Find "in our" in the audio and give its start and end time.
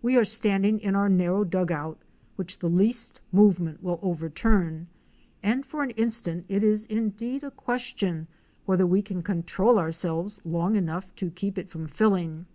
0.80-1.10